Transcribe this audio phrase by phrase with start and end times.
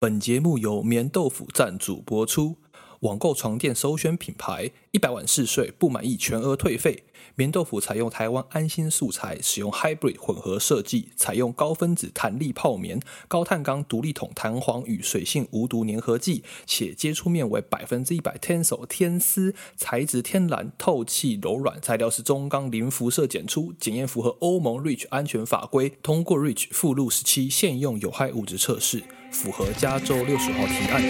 [0.00, 2.58] 本节目由棉豆腐赞助播出。
[3.00, 7.02] 网购床垫首选品牌，一百晚试睡不满意全额退费。
[7.34, 29.02] 棉豆腐采用台湾安心素材，使用 Hybrid 混合设计，采用高分子弹力泡棉、高碳钢独立筒弹簧与水性无毒粘合剂，且接触面为百分之一百 Tensil 天丝，材质天然透气柔软，材料是中钢零辐射检出，检验符合欧盟 REACH 安全法规，通过 REACH 附录十七现用有害物质测试。
[29.30, 31.02] 符合加州六十号提案，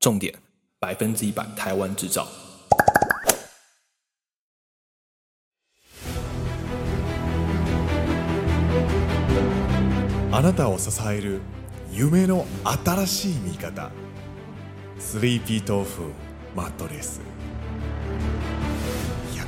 [0.00, 0.32] 重点
[0.80, 2.26] 百分之一百台湾制造。
[10.30, 11.40] あなたを支える
[11.92, 12.46] 梦の
[12.84, 13.90] 新しい味方。
[14.98, 16.02] スリーピー豆腐
[16.54, 17.20] マットレス。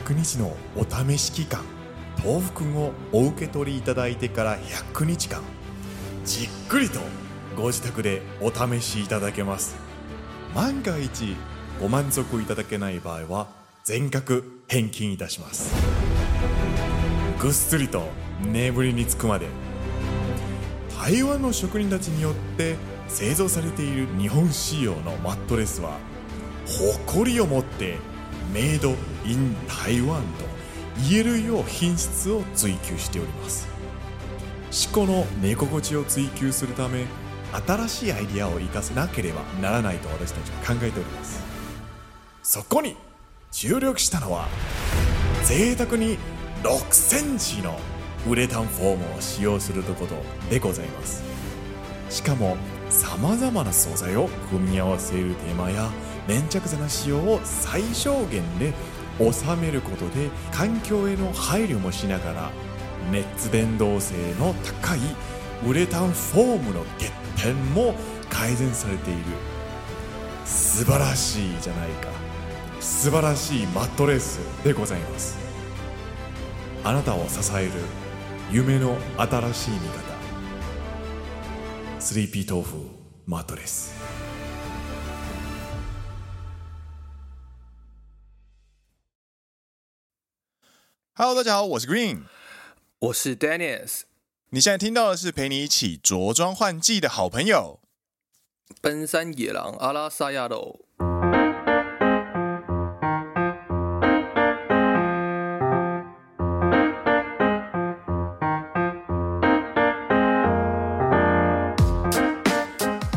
[0.07, 1.61] 100日のお试し期间、
[2.23, 5.41] 豆腐くんをお受け取りいただいてから100日间、
[6.25, 7.01] じっくりと。
[7.57, 9.77] ご自宅でお试しいただけます。
[10.55, 11.37] 万が一
[11.81, 13.47] ご满足いただけない场合は
[13.85, 15.73] 全额返金いたします。
[17.41, 18.09] ぐっすりと
[18.41, 19.47] 眠りにつくまで。
[21.01, 22.77] 台湾の职人たちによって
[23.09, 25.99] 制造されている日本仕様のマットレスは
[27.07, 27.99] 夸りを持って
[28.53, 30.45] メイドイン台湾と
[31.09, 33.69] 言えるよう品质を追求しております。
[34.71, 37.05] 四股の寝心地を追求するため
[37.67, 41.43] 新しいアイディアを生かせなければならないと私たちは考えております。
[42.43, 42.97] そこに
[43.51, 44.49] 注力したのは
[45.45, 46.19] 赘沢に
[46.63, 47.79] 6センチの
[48.29, 50.15] ウレタンフォームを使用するとこと
[50.51, 51.23] でございます。
[52.11, 52.57] しかも
[52.91, 55.91] さまざまな素材を组み合わせる手间や
[56.29, 58.73] 粘着剤の使用を最小限で
[59.19, 62.51] 収めることで环境への配虑もしながら
[63.13, 64.99] 热伝导性の高い
[65.67, 67.95] ウレタンフォームの欠点も
[68.29, 69.23] 改善されている。
[70.45, 72.09] 素晴らしいじゃないか。
[72.81, 75.39] 素晴らしいマットレスでございます。
[76.85, 77.73] あなたを支える
[78.53, 80.15] 梦の新しい味方。
[81.99, 82.77] スリーピー豆腐
[83.27, 83.95] マットレス。
[91.17, 92.25] Hello，大家好，我是 Green，
[92.99, 94.03] 我是 Dennis。
[94.55, 97.81] 你现在听到的是陪你一起着装换季的好朋友——
[98.81, 100.79] 奔山野狼阿拉萨亚罗。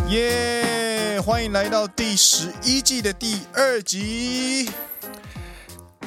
[0.09, 1.21] 耶！
[1.21, 4.71] 欢迎来到第十一季的第二集。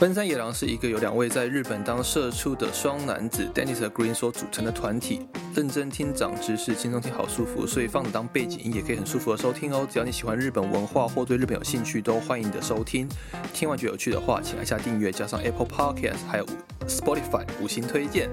[0.01, 9.87] 奔山野狼是一个由两位在日本当社畜的双男子 Dennis 和 Green 所组成的团体，认真听长知识，轻松听好舒服，所以放着当背景音也可以很舒服的收听哦。
[9.93, 13.07] 只要你喜欢日本文化或对日本有兴趣，都欢迎你的收听。
[13.53, 16.47] 听完觉得有趣的话，请按下订阅，加上 Apple Podcast 还有
[16.89, 18.31] Spotify 五星推荐，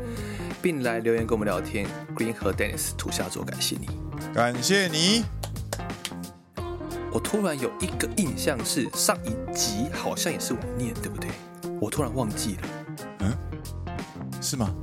[0.61, 1.85] 并来留言跟我们聊天。
[2.15, 3.89] Green 和 Dennis 土下座，感谢你，
[4.33, 5.25] 感谢你。
[7.11, 11.29] 我突然有一个印象是上一集好像也是我念，对不对？
[11.79, 12.61] 我突然忘记了，
[13.19, 13.31] 嗯，
[14.41, 14.73] 是吗？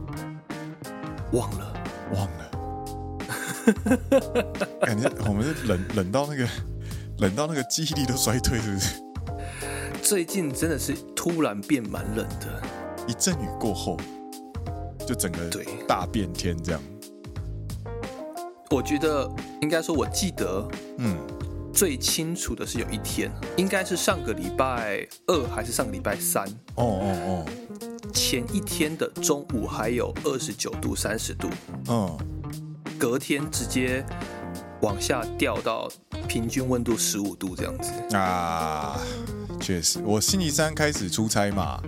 [1.33, 1.75] 忘了，
[2.15, 2.51] 忘了，
[4.83, 6.47] 感觉我们是冷冷到那个
[7.19, 9.03] 冷到那个记忆力都衰退，是不是？
[10.03, 12.63] 最近真的是突然变蛮冷的，
[13.09, 13.97] 一阵雨过后，
[15.07, 16.81] 就整个对大变天这样。
[18.71, 19.31] 我觉得
[19.63, 20.69] 应该说，我记得，
[20.99, 21.17] 嗯。
[21.75, 26.47] 最清楚的是有一天，应该是上个礼拜二还是上个礼拜三？
[26.77, 27.47] 哦哦哦，
[28.13, 31.49] 前一天的中午还有二十九度、三十度，
[31.89, 32.17] 嗯，
[32.97, 34.07] 隔天直接
[34.83, 35.91] 往下掉到
[36.29, 38.97] 平均温度十五度这样子啊。
[39.61, 41.83] 确实，我星期三开始出差嘛，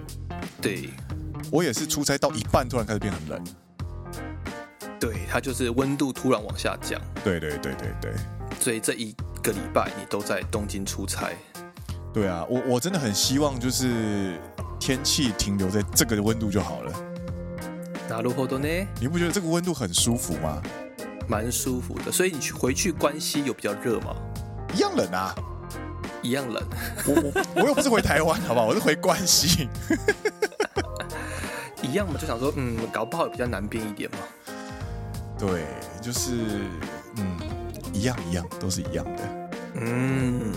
[0.60, 0.90] 对，
[1.52, 3.44] 我也是出差到一半突然开始变很冷，
[4.98, 8.14] 对，它就是温度突然往下降，对对对对对，
[8.58, 9.14] 所以这一。
[9.45, 11.29] 个礼拜你都在东京出差，
[12.13, 14.39] 对啊，我我真的很希望就是
[14.79, 16.93] 天气停留在这个温度就好了。
[18.09, 20.61] なるほどね，你不觉得这个温度很舒服吗？
[21.27, 24.15] 蛮舒服的，所以你去回去关西有比较热吗？
[24.75, 25.33] 一样冷啊，
[26.21, 26.61] 一样冷。
[27.07, 28.67] 我我我又不是回台湾，好不好？
[28.67, 29.67] 我是回关西，
[31.81, 34.17] 一样嘛，就想说，嗯，搞不好比较南边一点嘛。
[35.39, 35.65] 对，
[36.01, 36.31] 就是
[37.17, 37.39] 嗯。
[37.93, 39.44] 一样一样，都是一样的。
[39.78, 40.52] 嗯，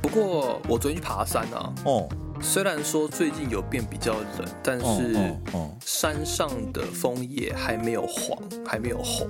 [0.00, 1.72] 不过我昨天去爬山啊。
[1.84, 2.08] 哦。
[2.44, 5.38] 虽然说最近有变比较冷，但是
[5.86, 8.36] 山上的枫叶还没有黄，
[8.66, 9.28] 还没有红，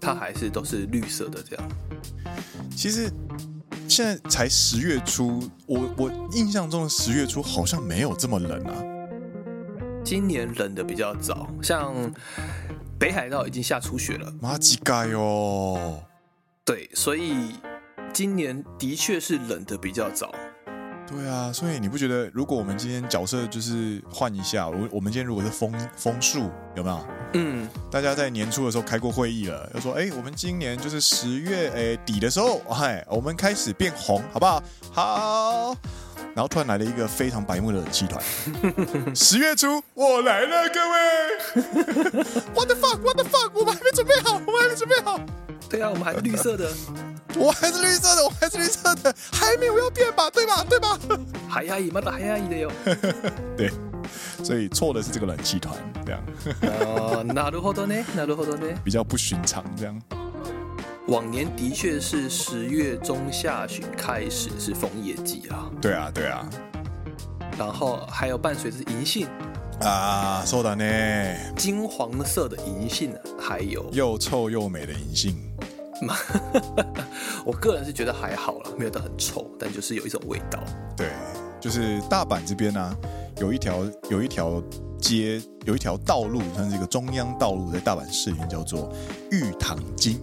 [0.00, 1.64] 它还是都是绿色的这样。
[2.74, 3.08] 其实
[3.86, 8.74] 现在才十月初，我我印象中的十月初好像没有这么冷啊。
[10.02, 11.94] 今年冷的比较早，像
[12.98, 14.34] 北海道已经下初雪了。
[14.40, 16.02] 马吉盖哟。
[16.68, 17.54] 对，所以
[18.12, 20.30] 今年的确是冷的比较早。
[21.06, 27.06] 对啊，所以你不觉得，如果我们今天角色就是换一下，我我们今天如果是枫枫树，有没有？
[27.32, 34.62] 嗯，大家在年初的时候开过会议了，就说，哎，我们今年就是十月哎底的时候，嗨，我们开始变红，好不好？
[34.92, 35.76] 好。
[36.34, 38.22] 然后突然来了一个非常白目的冷气团，
[39.16, 42.24] 十月初我来了，各位。
[42.54, 43.52] What the fuck？What the fuck？
[43.54, 45.18] 我们还没准备好，我们还没准备好。
[45.69, 46.71] 对啊，我们还是绿色的。
[47.35, 50.29] 我还是绿色的，我还是绿色的，还没有要变吧？
[50.29, 50.63] 对吧？
[50.69, 50.99] 对吧？
[51.49, 52.71] 还压抑，妈的还压抑的哟。
[53.57, 53.71] 对，
[54.43, 55.75] 所以错的是这个冷气团，
[56.05, 56.21] 这样。
[56.61, 58.75] 哦，なるほどね，なるほどね。
[58.83, 59.99] 比较不寻常，这样。
[61.07, 65.71] 往年的确是十月中下旬开始是枫叶季啊。
[65.81, 66.47] 对啊，对啊。
[67.57, 69.27] 然后还有伴随着银杏
[69.81, 71.35] 啊，そうだね。
[71.57, 75.35] 金黄色的银杏，还有又臭又美的银杏。
[77.45, 80.59] 我个人是觉得还好了，没有到很臭，但就是有一种味道。
[80.95, 81.09] 对，
[81.59, 82.95] 就是大阪这边呢、啊，
[83.39, 84.61] 有一条有一条
[84.99, 88.93] 街，有一条道路，算是一个中央道路，在大阪市里面叫做
[89.31, 90.19] 玉堂町。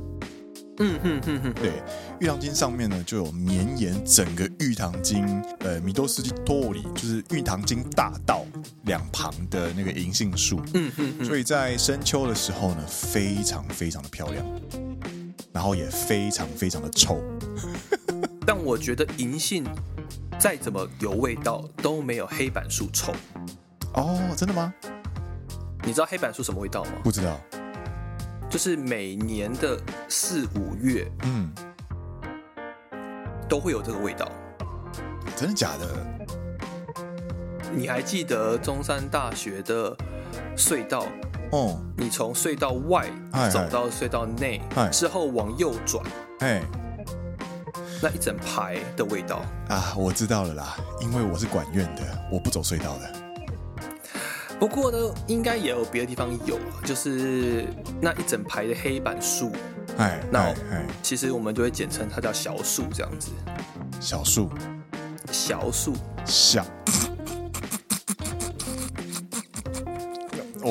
[0.80, 1.82] 嗯哼哼哼，对，
[2.20, 5.26] 玉堂经上面呢就有绵延整个玉堂经，
[5.60, 8.46] 呃，米多斯基托里，就是玉堂经大道
[8.84, 10.62] 两旁的那个银杏树。
[10.74, 14.46] 嗯哼哼，所以在深秋的时候呢，非常非常的漂亮。
[15.54, 17.24] 然后也非常非常的臭，
[18.46, 19.64] 但我觉得银杏
[20.38, 23.14] 再怎么有味道都没有黑板树臭。
[23.94, 24.74] 哦，真的吗？
[25.86, 26.92] 你知道黑板树什么味道吗？
[27.06, 27.40] 不知道。
[28.56, 31.52] 就是每年的四五月，嗯，
[33.50, 34.32] 都会有这个味道。
[35.36, 35.86] 真的假的？
[37.74, 39.94] 你还记得中山大学的
[40.56, 41.06] 隧道？
[41.52, 43.10] 哦，你从隧道外
[43.52, 46.02] 走到隧道内之后往右转，
[46.40, 46.64] 哎，
[48.02, 53.25] 那一整排的味道啊，我知道了啦，因为我是管院的，我不走隧道的。
[54.60, 54.98] 不过呢，
[55.28, 57.66] 应该也有别的地方有，就是
[58.02, 59.52] 那一整排的黑板树，
[59.98, 60.54] 哎，那
[61.04, 63.32] 其实我们就会简称它叫小树这样子。
[64.00, 64.50] 小树，
[65.32, 65.94] 小树，
[66.26, 66.66] 小。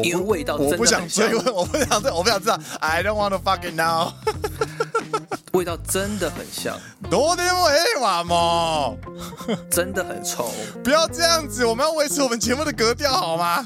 [0.03, 2.59] 因为味道真的，我不想追问，我不想追，我不想知道。
[2.81, 4.13] I don't want to fucking know。
[5.55, 6.77] 味道真的很像。
[7.09, 8.95] 多点我黑瓦嘛，
[9.71, 10.51] 真的很臭。
[10.83, 13.45] 不要这样子，我们要维持我们节目的格调好吗？
[13.45, 13.65] 啊、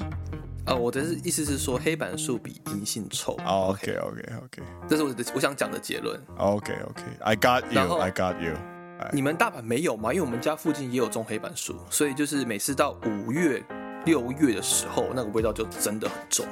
[0.67, 3.33] 呃，我的意思是说，黑板树比银杏臭。
[3.47, 6.21] Oh, OK OK OK，这是我的我想讲的结论。
[6.37, 8.55] OK OK，I got you，I got you。
[9.11, 10.13] 你们大阪没有吗？
[10.13, 13.65] 因为我们家附近也有种黑板树，所以就是每次到五月。
[14.05, 16.47] 六月的时候，那个味道就真的很重。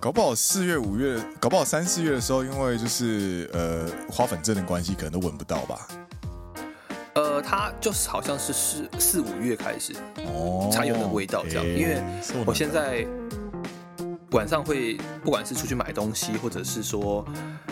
[0.00, 5.88] 搞不好四月、五月，搞不好三四月的时候，因为就是呃花粉症的关系，可能都闻不到吧。
[7.14, 9.94] 呃，它就是好像是四四五月开始
[10.26, 11.64] 哦才有那味道这样。
[11.64, 12.02] 因为
[12.44, 13.06] 我现在
[14.32, 17.24] 晚上会不管是出去买东西，或者是说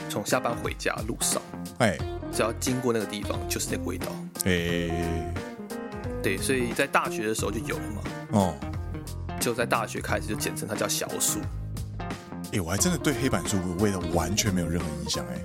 [0.09, 1.43] 从下班回家路上，
[1.79, 1.99] 哎，
[2.33, 4.07] 只要经过那个地方，就是那个味道。
[4.45, 5.35] 哎，
[6.23, 8.03] 对，所以在大学的时候就有了嘛。
[8.31, 8.55] 哦。
[9.41, 11.41] 就在大学开始就简称它叫小树。
[12.53, 15.41] 哎，我还真的对黑板树的味道完全没有任何印象哎。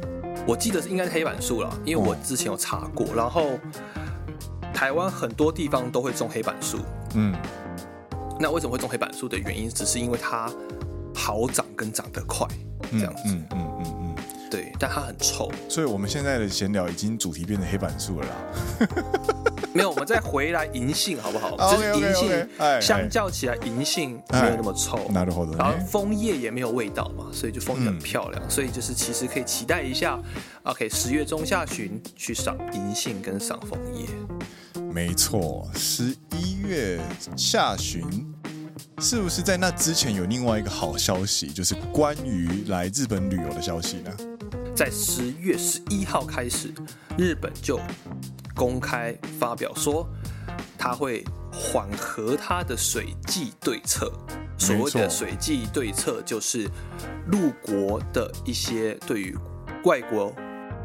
[0.45, 3.07] 我记得是应该是黑板树啦，因为我之前有查过。
[3.15, 3.57] 然后
[4.73, 6.79] 台湾很多地方都会种黑板树。
[7.15, 7.33] 嗯。
[8.39, 10.51] 那为什么会种黑板树的原因，只是因为它
[11.15, 12.45] 好长跟长得快，
[12.91, 13.23] 这样子。
[13.25, 14.15] 嗯嗯嗯嗯，嗯。
[14.51, 15.51] 对，但它很臭。
[15.69, 18.35] 所以我们现在的闲聊已经主题变成黑板树了啦。
[19.73, 21.55] 没有，我们再回来银杏好不好？
[21.71, 30.19] 就是银杏相较起来，银杏没有那么臭，然后枫叶也没有味道嘛，所以就枫叶很漂亮，所以就是其实可以期待一下。
[30.63, 34.07] OK，十月中下旬去赏银杏跟赏枫叶。
[34.91, 36.99] 没错，十一月
[37.35, 38.03] 下旬
[38.99, 44.11] 是不是在那之前有另外一个好消息，就是关于来日本旅游的消息呢？
[44.75, 46.73] 在十月十一号开始，
[47.17, 47.79] 日本就。
[48.57, 50.05] 公开发表说，
[50.77, 51.23] 他会
[51.53, 54.11] 缓和他的水际对策。
[54.57, 56.67] 所谓的水际对策，就是
[57.27, 59.37] 陆国的一些对于
[59.85, 60.33] 外国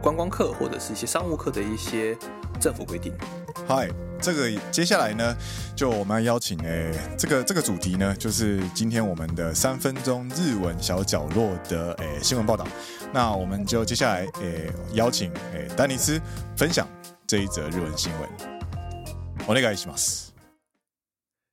[0.02, 2.14] 观光客或者是一些商务客的一些
[2.60, 3.14] 政府规定。
[3.66, 3.88] 嗨，
[4.20, 5.34] 这个接下来呢，
[5.74, 12.66] 就我们要邀请诶、这个这个主题呢，就是今天我们的三分钟日文小角落的诶、新闻报道。
[13.10, 16.20] 那我们就接下来诶、邀请诶、丹尼斯
[16.56, 16.86] 分享
[17.32, 18.28] 这一则日文新闻。
[19.48, 20.34] お愿いします。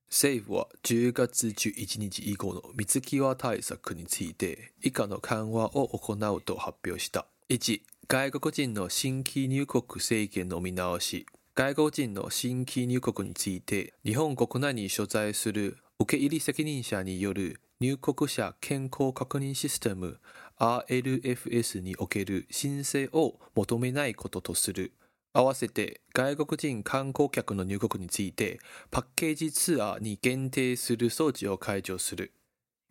[0.09, 7.27] 政府は10月11日以降の水际対策について以下の缓和を行うと発表した。
[7.47, 11.25] 1、外国人の新规入国制限の见直し。
[11.55, 20.19] 外国人の新规入国について、日本国内に所在する受け入れ责任者による入国者健康确认システム
[20.57, 24.91] RLFS における申请を求めないこととする。
[25.33, 28.59] 合わせて外国人観光客の入国について、
[28.91, 32.33] パッケージツアーに限定する措置を解除する。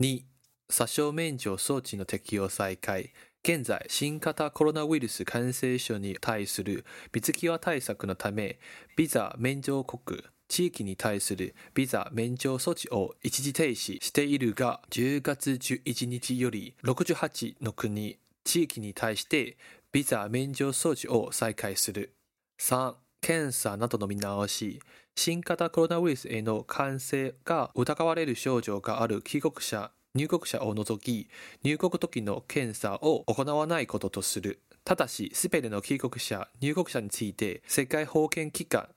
[0.00, 0.22] 2、
[0.68, 3.10] 查证免除措置の适用再开。
[3.42, 8.58] 现在、新型コロナウイルス感染症に対する水际対策のため、
[8.96, 19.56] ビザ免除国、地域に対するビザ免除措置を一时停止しているが、10月11日より68の国、地域に対して
[19.92, 22.17] ビザ免除措置を再开する。
[22.60, 24.80] 3、検査などの見直し。
[25.16, 31.28] 新型コロナウイルスへの感染が疑われる症状がある帰国者入国者を除き、
[31.62, 34.60] 入国時の検査を行わないこととする。
[34.84, 38.88] ただし、すべての帰国者、入国者について、世界保健機関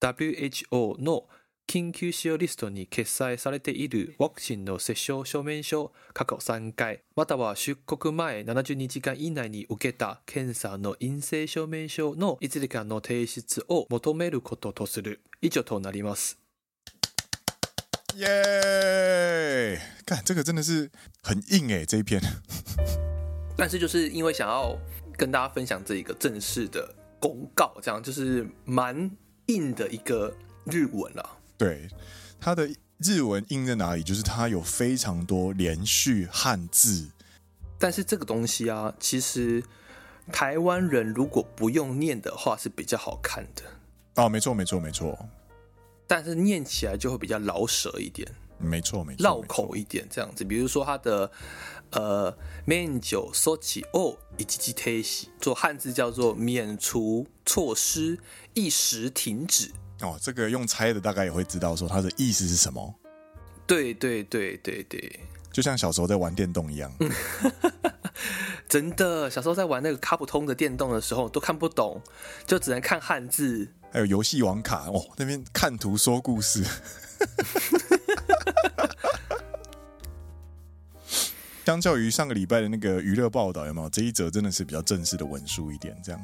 [0.00, 1.28] WHO の
[1.70, 15.20] 紧急使用リストに掲载されているワクチンの接种证明书过去3回、または出国前72时间以内に受けた検查の阴性证明书のいずれかの提出を求めることとする。
[15.42, 16.40] 以上となります。
[18.16, 19.78] 耶！
[20.04, 20.90] 看这个真的是
[21.22, 22.20] 很硬诶，这一篇。
[23.56, 24.76] 但是就是因为想要
[25.16, 29.08] 跟大家分享这一个正式的公告，这样就是蛮
[29.46, 30.34] 硬的一个
[30.64, 31.36] 日文了。
[31.60, 31.90] 对，
[32.40, 34.02] 它的日文硬在哪里？
[34.02, 37.10] 就是它有非常多连续汉字。
[37.78, 39.62] 但是这个东西啊，其实
[40.32, 43.62] 台湾人如果不用念的话，是比较好看的。
[44.14, 45.18] 哦，没错，没错，没错。
[46.06, 48.26] 但是念起来就会比较老舌一点，
[48.56, 50.42] 没错没错，绕口一点这样子。
[50.42, 51.30] 比如说它的
[51.90, 58.18] 呃免除措置を一时停止，做汉字叫做免除措施
[58.54, 59.70] 一时停止。
[60.00, 62.94] 哦，这个用猜的大概也会知道说它的意思是什么。
[63.66, 65.20] 对对对对对，
[65.52, 66.92] 就像小时候在玩电动一样。
[68.68, 72.00] 真的，小时候在玩那个卡普通的电动的时候都看不懂，
[72.46, 73.68] 就只能看汉字。
[73.92, 76.64] 还有游戏王卡哦，那边看图说故事。
[81.66, 85.96] 相较于上个礼拜的那个娱乐报道，有没有这一则真的是比较正式的文书一点？
[86.02, 86.20] 这样，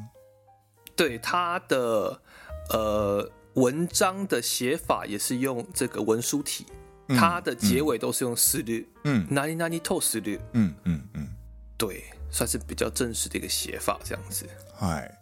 [0.96, 2.20] 对他的
[2.70, 6.65] 呃文章的写法也是用这个文书体，
[7.07, 11.27] 它、嗯、的结尾都是用する，嗯，哪里哪里透する，嗯嗯嗯，
[11.77, 14.45] 对，算是比较正式的一个写法，这样子。
[14.73, 15.17] 嗨。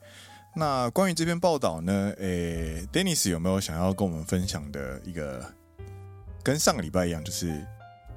[0.56, 2.12] 那关于这篇报道呢？
[2.18, 5.46] 诶、欸，Dennis 有没有想要跟我们分享的一个
[6.44, 7.64] 跟上个礼拜一样，就是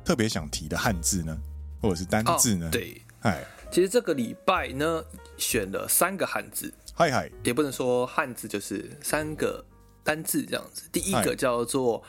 [0.02, 1.38] 特别想提的汉字呢，
[1.80, 2.64] 或者是单字呢？
[2.66, 5.04] Oh, 对，嗨，其实这个礼拜呢，
[5.37, 9.62] 选了三个汉字，嗨嗨，也不能说汉字，就是三个
[10.07, 10.87] 单字这样子。
[10.89, 12.01] 第一个叫做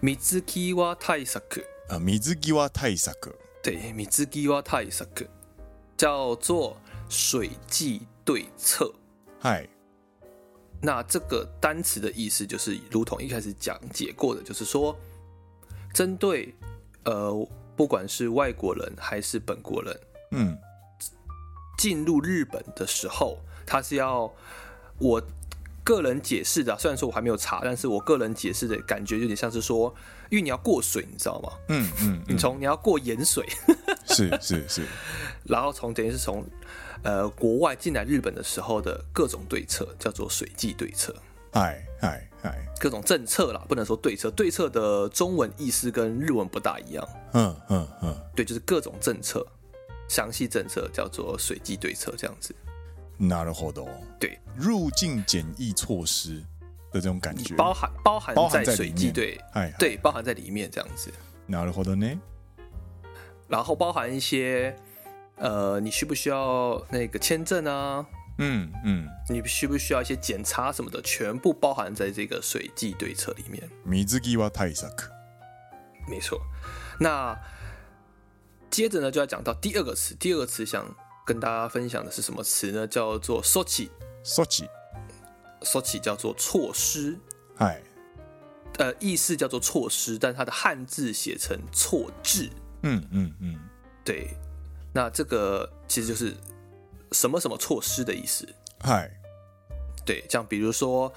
[0.00, 5.06] 水际対策啊，水际対策，对，水际対策
[5.94, 6.78] 叫做
[7.10, 8.90] 水际对策。
[9.38, 9.68] 嗨，
[10.80, 14.98] 那这个单词的意思就是，如同一开始讲解过的，就是说，
[15.92, 16.54] 针对
[17.04, 20.58] 呃，不管是外国人还是本国人，嗯，
[21.76, 24.32] 进入日本的时候，他是要
[24.98, 25.22] 我
[25.88, 29.94] 个人解释的，虽然说我还没有查，但是我个人解释的感觉有点像是说，
[30.28, 31.52] 因为你要过水，你知道吗？
[31.68, 33.48] 嗯嗯，嗯，你从你要过盐水，
[34.06, 34.86] 是 是是，
[35.44, 36.44] 然后从等于是从。
[37.04, 41.14] 呃，国外进来日本的时候的各种对策叫做水际对策。
[41.52, 47.08] 哎哎哎，各种政策啦，不能说对策，对策的中文意思跟日文不大一样。
[47.34, 49.46] 嗯嗯嗯，对，就是各种政策，
[50.08, 52.52] 详细政策叫做水际对策，这样子。
[53.19, 53.87] なるほど。
[54.19, 56.43] 对，入境检疫措施
[56.91, 59.39] 的这种感觉，包含包含在水际对，
[59.77, 61.11] 对，包含在里面这样子。
[61.47, 62.19] なるほど呢。
[63.47, 64.75] 然后包含一些。
[65.35, 68.05] 呃，你需不需要那个签证啊？
[68.37, 71.01] 嗯嗯，你需不需要一些检查什么的？
[71.01, 73.67] 全部包含在这个水际对策里面。
[73.83, 74.87] 水际対策，
[76.07, 76.39] 没错。
[76.99, 77.35] 那
[78.69, 80.13] 接着呢，就要讲到第二个词。
[80.19, 80.85] 第二个词想
[81.27, 82.87] 跟大家分享的是什么词呢？
[82.87, 87.17] 叫做 “sochi”。sochi，sochi 叫做措施。
[87.55, 87.81] 嗨，
[88.77, 92.49] 呃，意思叫做措施，但它的汉字写成措置。
[92.81, 93.59] 嗯嗯嗯，
[94.03, 94.35] 对。
[94.93, 96.35] 那这个其实就是
[97.11, 98.47] 什么什么措施的意思。
[98.79, 99.09] 嗨，
[100.05, 101.11] 对，像比如说，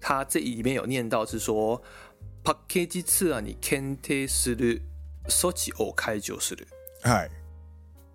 [0.00, 1.82] 他这里面有念到是说。
[2.44, 4.82] パッケージツアーに検定する
[5.28, 6.66] 措置を解除する。
[7.00, 7.30] 嗨，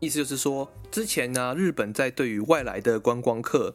[0.03, 3.73] 意思就是说，之前呢，日本在对于外来的观光客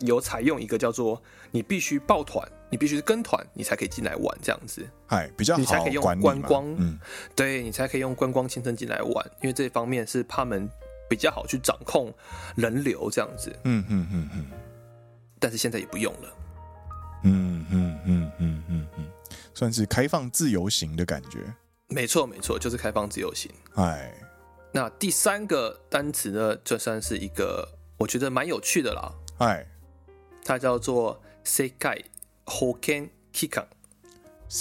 [0.00, 4.84] 有采用一个叫做你必须抱团，你必须跟团，你才可以进来玩这样子。
[5.06, 6.98] 哎，比较好，你才可以用观光，嗯，
[7.36, 10.68] 对，你才可以用观光签证进来玩，因为这方面是他们
[11.08, 12.12] 比较好去掌控
[12.56, 13.56] 人流这样子。
[13.62, 14.46] 嗯嗯嗯嗯。
[15.38, 16.34] 但是现在也不用了。
[17.22, 19.06] 嗯嗯嗯嗯嗯嗯。
[19.54, 21.38] 算是开放自由行的感觉，
[21.86, 23.48] 没错没错，就是开放自由行。
[23.76, 24.12] 哎，
[24.72, 29.12] 那第三个单词呢，就算是一个我觉得蛮有趣的啦。
[29.38, 29.66] 哎，
[30.44, 32.04] 它叫做“世界
[32.44, 33.66] 保健机关”，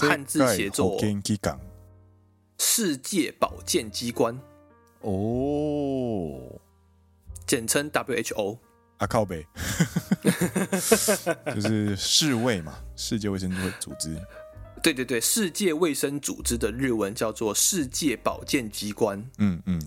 [0.02, 0.98] 汉字写作
[2.58, 4.40] “世界保健机关”。
[5.02, 6.60] 哦，
[7.46, 8.58] 简称 WHO。
[8.98, 9.46] 啊靠北，
[11.54, 14.20] 就是世卫嘛，世界卫生组织。
[14.84, 19.20] 对对对，世界卫生组织的日文叫做世界保健机关。
[19.38, 19.82] 嗯嗯，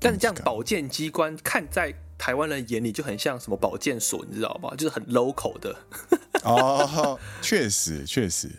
[0.00, 4.74] 但是这样保健机关看在台湾人眼里就很像什么保健所，你知道吧？
[4.76, 5.76] 就是很 local 的。
[6.44, 8.50] 哦，确实确实。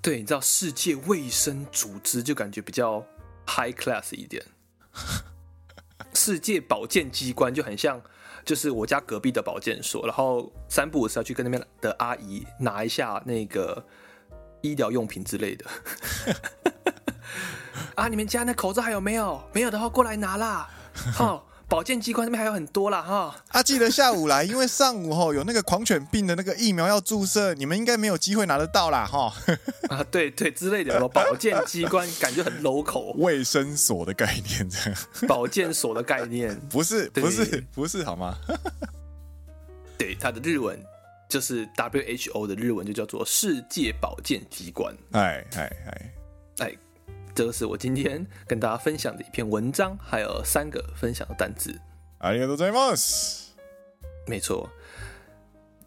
[0.00, 3.04] 对，你知道世界卫生组织就感觉比较
[3.46, 4.44] high class 一点。
[6.14, 8.00] 世界保健机关就很像，
[8.44, 13.84] 就是我家隔壁的保健所，然后三不五时要去跟那边的阿姨拿一下那个。
[14.64, 15.66] 医疗用品之类的
[17.94, 19.40] 啊，你们家那口罩还有没有？
[19.52, 20.68] 没有的话过来拿啦。
[21.20, 23.36] 哦，保健机关那边还有很多啦哈。
[23.48, 29.32] 啊，记得下午来，因为上午吼有那个狂犬病的那个疫苗要注射，你们应该没有机会拿得到啦哈。
[29.90, 34.98] 啊，对对之类的，保健机关感觉很 local，卫生所的概念这样。
[35.28, 38.36] 保健所的概念不是不是不是好吗？
[39.98, 40.82] 对，他的日文。
[41.33, 44.95] 就是 WHO 的日文就叫做世界保健机关。
[45.11, 46.13] 哎哎哎
[46.59, 46.77] 哎，
[47.35, 51.79] 这个是我今天跟大家分享的一篇文章，还有三个分享的单字。
[52.19, 53.49] ありがとうございます。
[54.27, 54.69] 没错，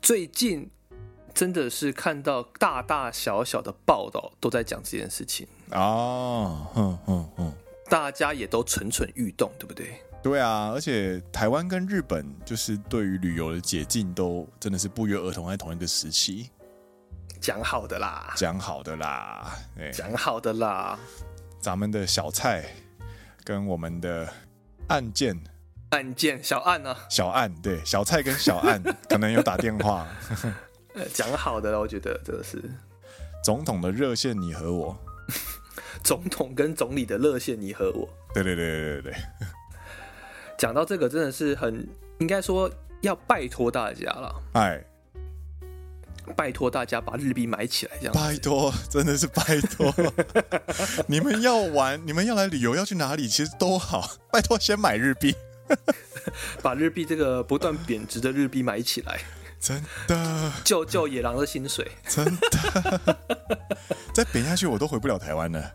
[0.00, 0.70] 最近
[1.34, 7.52] 真的是看到大大小小的报道都在讲这件事情啊，哼哼哼，
[7.88, 10.00] 大家也都蠢蠢欲动，对不对？
[10.27, 16.49] 对啊，而且台湾跟日本就是对于旅游的解禁都真的是不约而同在同一个时期
[17.39, 19.57] 讲好的啦，讲好的啦，
[19.93, 20.99] 讲好的啦。
[21.61, 22.65] 咱们的小蔡
[23.45, 24.27] 跟我们的
[24.89, 25.41] 案件
[25.91, 27.05] 案件小案呢、啊？
[27.09, 30.05] 小案对，小蔡跟小案 可能有打电话。
[31.13, 32.61] 讲好的了，我觉得这个是
[33.43, 34.97] 总统的热线，你和我。
[36.03, 38.09] 总统跟总理的热线，你和我。
[38.33, 39.13] 对对对对对对。
[40.57, 41.87] 讲到这个，真的是很
[42.19, 42.69] 应该说
[43.01, 44.35] 要拜托大家了。
[44.53, 44.83] 哎，
[46.35, 48.13] 拜托大家把日币买起来，这样。
[48.13, 49.93] 拜托，真的是拜托。
[51.07, 54.17] 你们要玩，你们要来旅游，要去哪里，其实都好。
[54.31, 55.35] 拜托，先买日币，
[56.63, 59.21] 把日币这个不断贬值的日币买起来。
[59.59, 61.91] 真的，救救野狼的薪水。
[62.07, 63.17] 真的，
[64.13, 65.71] 再贬下去，我都回不了台湾了。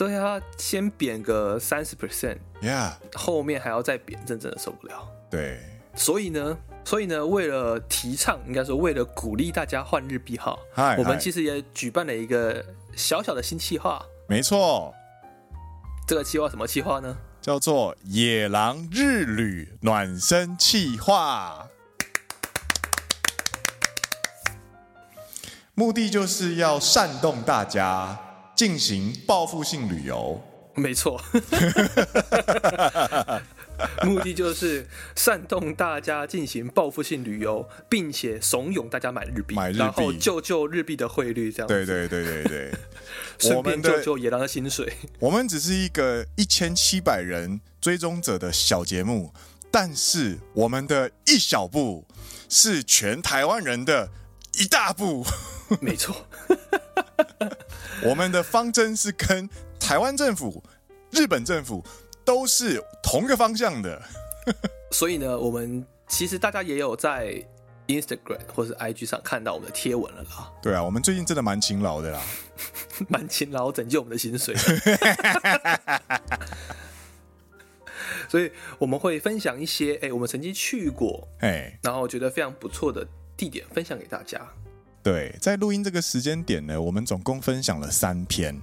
[0.00, 5.06] 对啊，先贬个三十 percent，Yeah，后面还要再贬，真正的受不了。
[5.30, 5.60] 对，
[5.94, 12.64] 所以呢，所以呢，为了提倡，应该说为了鼓励大家换日币哈，Hi, 我们其实也举办了一个
[12.96, 14.02] 小小的新企划。
[14.26, 14.94] 没错，
[16.08, 17.18] 这个企划什么企划呢？
[17.42, 21.68] 叫做“野狼日旅暖身企划”，
[25.76, 28.18] 目的就是要煽动大家。
[28.60, 30.38] 进行报复性旅游，
[30.74, 31.18] 没错，
[34.04, 41.86] 目的就是煽动大家进行报复性旅游，并且怂恿大家买日币，买日币，然后救救日币的汇率，这样子。
[41.86, 42.70] 对对对对对，
[43.40, 44.92] 顺便救救野狼的薪水。
[45.20, 49.32] 我们只是一个一千七百人追踪者的小节目，
[49.70, 52.06] 但是我们的一小步
[52.50, 54.10] 是全台湾人的
[54.58, 55.24] 一大步。
[55.80, 56.26] 没错。
[58.04, 60.62] 我们的方针是跟台湾政府、
[61.10, 61.84] 日本政府
[62.24, 64.02] 都是同个方向的，
[64.92, 67.44] 所以呢，我们其实大家也有在
[67.86, 70.52] Instagram 或是 IG 上看到我们的贴文了啦。
[70.62, 72.22] 对啊，我们最近真的蛮勤劳的啦，
[73.08, 74.54] 蛮勤劳，拯救我们的薪水。
[78.28, 83.04] 所以我们会分享一些哎，我们曾经去过哎，然后觉得非常不错的
[83.36, 84.40] 地点，分享给大家。
[85.02, 88.60] 对，在录音这个时间点呢，我们总共分享了三篇，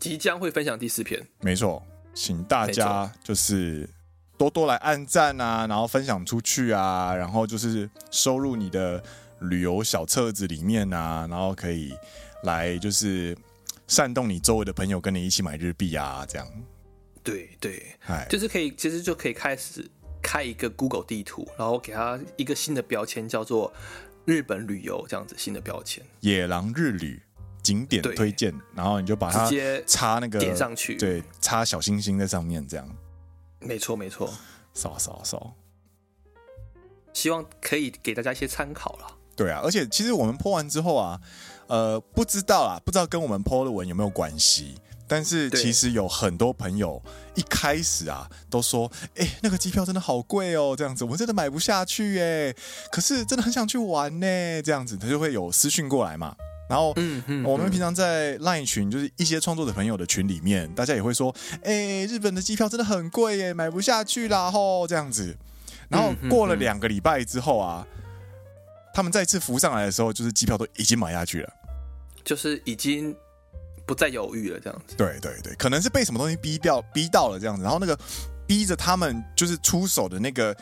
[0.00, 1.24] 即将会分享第四篇。
[1.40, 1.80] 没错，
[2.12, 3.88] 请大家就是
[4.36, 9.00] 多多来按赞啊，然后分享出去啊，然后就是收入你的
[9.42, 11.94] 旅游小册子里面啊，然后可以
[12.42, 13.38] 来就是
[13.86, 16.48] 煽动你周围的朋友跟你一起买日币啊，这样。
[17.22, 17.96] 对对，
[18.28, 19.88] 就是可以，其实就可以开始
[20.20, 23.72] 开一个 Google 地图，然后给它一个新的标签，叫做。
[24.28, 27.18] 日本旅游这样子新的标签，野狼日旅
[27.62, 32.86] 景点推荐，然后你就把它直接插那个点上去，对，插小星星在上面，这样。
[33.58, 34.30] 没错没错，
[34.74, 35.54] 扫扫扫，
[37.14, 39.16] 希望可以给大家一些参考了。
[39.34, 41.18] 对啊，而且其实我们 po 完之后啊，
[41.66, 44.74] 呃，不知道啊，不知道跟我们 po 的文有没有关系。
[45.08, 47.02] 但是其实有很多朋友
[47.34, 52.54] 一开始啊都说，哎、欸，那个机票真的好贵哦，这样子我真的买不下去哎，
[52.92, 56.36] 可是真的很想去玩呢，这样子他就会有私讯过来嘛。
[56.68, 56.94] 然后，
[57.46, 65.34] 我们平常在 LINE 群，就是一些创作者朋友的群里面，大家也会说，哎、欸，日本的机票真的很贵耶，买不下去啦吼，这样子。
[65.88, 67.86] 然后过了两个礼拜之后啊，
[68.92, 71.50] 他们再次浮上来的时候，就是机票都已经买下去了，
[72.22, 73.16] 就是已经。
[73.88, 74.94] 不再犹豫了，这样子。
[74.96, 77.62] 对对对，可能是被什么东西逼掉，逼到了这样子。
[77.62, 77.98] 然后那个
[78.46, 80.54] 逼着他们就是出手的那个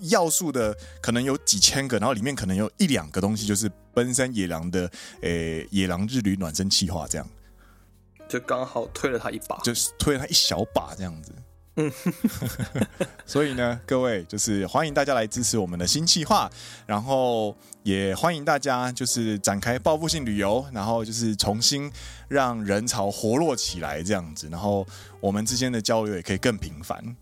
[0.00, 4.90] 要素的，可能有几千个，然后里面可能有一两个东西，就是奔山野狼的，
[5.22, 7.28] 诶、欸，野狼日旅暖身企划这样，
[8.28, 11.32] 就刚好推了他一把，就是推了他一小把这样子。
[11.76, 11.92] 嗯，
[13.26, 16.50] 所以呢，各位就是欢迎大家来支持我们的新计划，
[16.86, 21.92] 然后也欢迎大家就是展开报复性旅游，然后就是重新
[22.28, 24.86] 让人潮活络起来这样子，然后
[25.20, 27.16] 我们之间的交流也可以更频繁。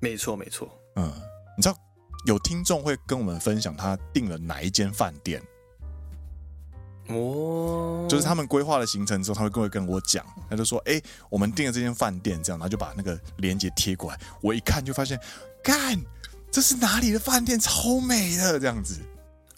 [0.00, 0.68] 没错，没错。
[0.96, 1.12] 嗯，
[1.56, 1.76] 你知道
[2.26, 5.42] 有听众会跟我们分享他订了哪一间饭店？
[7.08, 14.18] 哦，就是他们规划了行程之后，他会跟会跟我讲，他就说：“哎、欸，我们订了这间饭店，这样，然后就把那个链接贴过来。
[14.40, 15.20] 我一看就发现，
[15.62, 16.00] 干，
[16.50, 17.60] 这是哪里的饭店？
[17.60, 19.00] 超美的，这样子。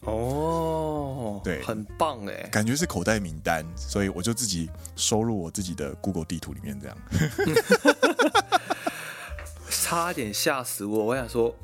[0.01, 6.97] 哦，对，很棒哎，感觉是口袋名单，所以我就自己收入我自己的 Google 地图里面，这样。
[9.71, 11.05] 差点吓死我！
[11.05, 11.55] 我想说，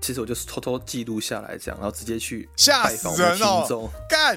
[0.00, 4.36] 其实我就是偷偷记录下来，这样，然后直接去吓死人哦，干。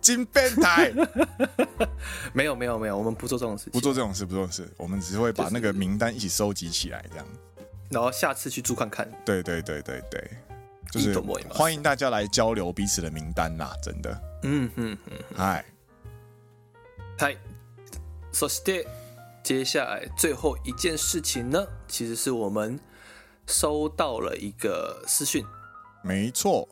[0.00, 0.92] 金变态，
[2.32, 7.26] 没有没有没有，我们不做这种事，不做这种事，不做这种事，我们只是会把那个名单一起收集起来，这样，
[7.88, 9.08] 然后下次去住看看。
[9.24, 10.30] 对对对对对，
[10.90, 11.16] 就是
[11.50, 14.20] 欢迎大家来交流彼此的名单啦，真的。
[14.42, 15.64] 嗯嗯嗯，嗨
[17.16, 17.36] 嗨，
[18.32, 18.84] そして
[19.44, 22.80] 接下来最后一件事情呢，其实是我们
[23.46, 25.44] 收到了一个私讯，
[26.02, 26.68] 没错。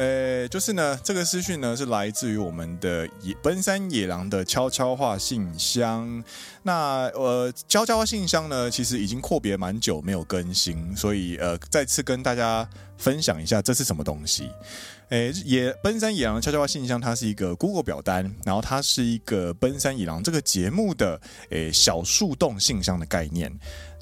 [0.00, 6.24] 呃，就是呢，这个私讯呢是来自于我们的野奔山野狼的悄悄话信箱。
[6.62, 12.66] 那呃，悄悄话信箱呢，其实已经阔别蛮久没有更新，所以呃，再次跟大家
[13.00, 14.48] 分享一下这是什么东西。
[15.08, 23.52] 诶，野奔山野狼悄悄话信箱，它是一个 Google 表单，然后它是一个奔山野狼这个节目的诶小树洞信箱的概念。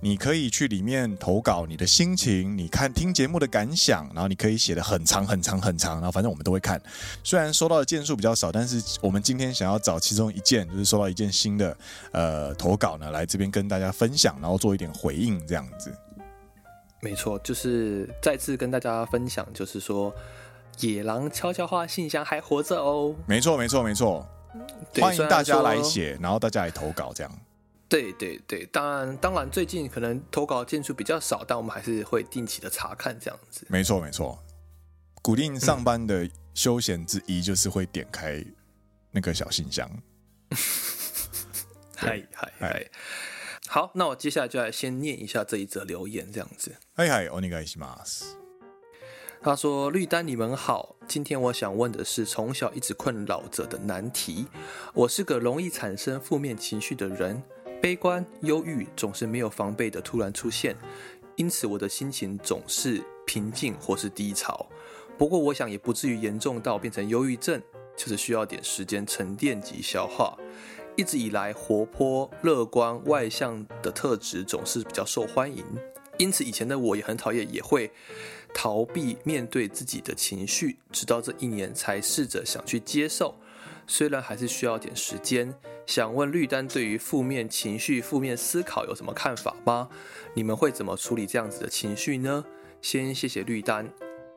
[0.01, 6.81] 你可以去里面投稿你的心情，你看听节目的感想，然后你可以写的很长很长很长，然后反正我们都会看。
[7.25, 11.77] 虽然收到的件数比较少，但是我们今天想要找其中一件，就是收到一件新的
[12.13, 15.93] 呃投稿呢，来这边跟大家分享，然后做一点回应这样子。
[17.01, 20.13] 没错，就是再次跟大家分享，就是说
[20.81, 23.15] 野狼悄悄话信箱还活着哦。
[23.27, 24.27] 没错，没错，没错，
[25.01, 27.39] 欢迎大家来写，然后大家来投稿这样。
[27.89, 33.65] 对对对，当然当然，最近可能投稿件数比较少，但我们还是会定期的查看这样子。
[33.71, 34.39] 没错没错，
[35.23, 38.45] 固定上班的休闲之一就是会点开
[39.11, 39.89] 那个小信箱。
[41.97, 42.87] 嗨 嗨嗨，
[43.68, 46.76] 好，那我接下来就来先念一下这一则留言，这样子。
[46.96, 48.36] 嗨嗨，お愿いします。
[49.42, 54.48] 他说：“绿丹，你们好，今天我想问的是从小一直困扰着的难题。
[54.94, 57.44] 我是个容易产生负面情绪的人。”
[57.82, 60.74] 悲观、忧郁总是没有防备的突然出现，
[61.36, 64.66] 因此我的心情总是平静或是低潮。
[65.18, 67.62] 不过我想也不至于严重到变成忧郁症，
[67.98, 70.38] 就是需要点时间沉淀及消化。
[70.99, 75.65] 一直以来活泼、乐观、外向的特质总是比较受欢迎，
[76.17, 77.93] 因此以前的我也很讨厌，也会
[78.53, 83.37] 逃避面对自己的情绪，直到这一年才试着想去接受。
[83.87, 85.55] 虽然还是需要点时间。
[85.87, 89.89] 想问绿丹对于负面情绪、负面思考有什么看法吗？
[90.35, 92.45] 你们会怎么处理这样子的情绪呢？
[92.83, 93.89] 先谢谢绿丹，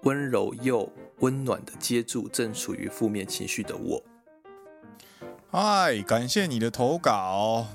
[0.03, 4.10] 温柔又温暖的接住正处于负面情绪的我。
[5.53, 7.67] 嗨，感谢你的投稿，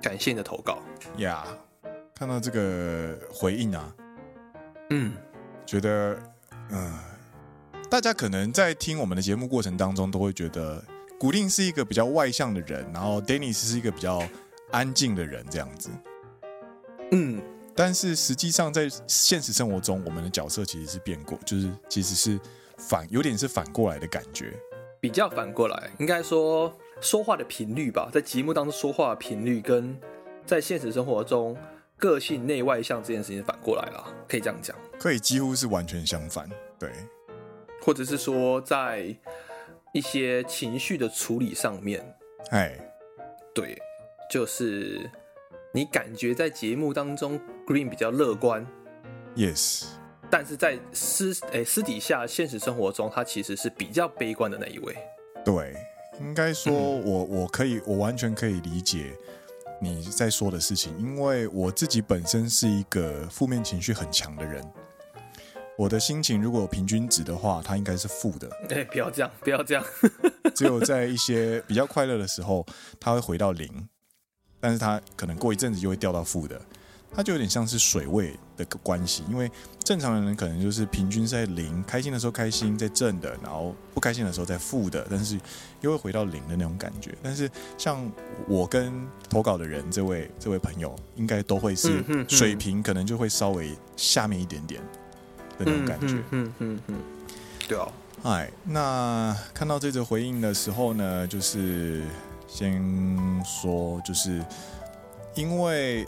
[0.00, 0.78] 感谢你的投稿
[1.18, 1.44] 呀
[1.82, 3.94] ！Yeah, 看到这个回应啊，
[4.88, 5.12] 嗯，
[5.66, 6.18] 觉得
[6.70, 6.80] 嗯。
[6.80, 7.00] 呃
[7.90, 10.82] 大家可能在听我们的节目过程当中，都会觉得
[11.20, 14.26] 古令是一个比较外向的人，然后 Dennis 是一个比较
[14.72, 15.90] 安静的人，这样子。
[17.12, 17.40] 嗯，
[17.76, 22.40] 但是实际上在现实生活中，我们的角色其实是变过，就是其实是
[22.78, 24.52] 反，有点是反过来的感觉。
[24.98, 29.98] 比较反过来，应该说说话的频率吧，在节目当中说话的频率，跟
[30.46, 31.56] 在现实生活中
[31.96, 34.76] 个性内外向这件事情反过来了，可以这样讲。
[34.98, 36.90] 可以几乎是完全相反，对。
[37.80, 39.14] 或者是说，在
[39.92, 42.02] 一些情绪的处理上面，
[42.50, 42.74] 哎，
[43.54, 43.76] 对，
[44.30, 45.10] 就是
[45.70, 48.66] 你感觉在节目当中，Green 比较乐观
[49.36, 49.84] ，Yes，
[50.30, 54.96] 但是在私哎私底下现实生活中，他其实是比较悲观的那一位。
[55.44, 55.76] 对，
[56.20, 59.16] 应该说我我可以我完全可以理解
[59.80, 64.64] 你在说的事情，因为我自己本身是一个负面情绪很强的人。
[65.76, 68.48] 我的心情如果有平均值的话，它应该是负的。
[68.70, 69.84] 哎、欸，不要这样，不要这样。
[70.54, 72.64] 只有在一些比较快乐的时候，
[73.00, 73.88] 它会回到零，
[74.60, 76.60] 但是它可能过一阵子就会掉到负的。
[77.14, 79.50] 它就有点像是水位的关系，因为
[79.82, 85.38] 正常的人可能就是平均在零，开心的时候开心在正的，然后不开心的时候在负的，但是
[85.80, 87.14] 又会回到零的那种感觉。
[87.22, 88.10] 但是像
[88.48, 88.92] 我跟
[89.28, 94.82] 投稿的人这位这位朋友，应该都会是水平，可能就会稍微下面一点点。
[95.56, 96.96] 的那种感觉，嗯嗯嗯嗯，
[97.68, 97.86] 对哦。
[98.24, 102.02] 哎，那看到这则回应的时候呢，就是
[102.48, 102.82] 先
[103.44, 104.44] 说，就是
[105.36, 106.04] 因为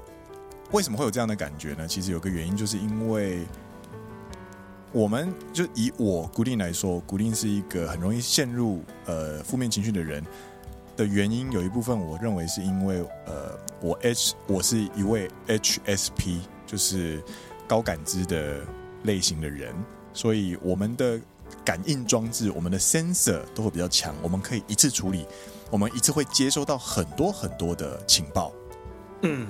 [0.73, 1.87] 为什么会有这样的感觉呢？
[1.87, 3.47] 其实有个原因，就是因为
[4.93, 10.25] 我们就以我古令来说，古令是一个很容易陷入呃负面情绪的人
[10.97, 17.23] 的原因，有一部分我认为是因为呃我 H 我是一位 HSP，就是
[17.67, 18.61] 高感知的。
[19.03, 19.73] 类型的人，
[20.13, 21.21] 所以我们的
[21.65, 25.25] 感应装置，我们的 sensor 都会比较强，我们可以一次处理，
[25.71, 28.53] 我们一次会接收到很多很多的情报。
[29.23, 29.47] 嗯，